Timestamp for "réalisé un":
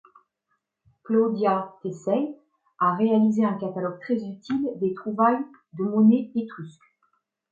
2.95-3.53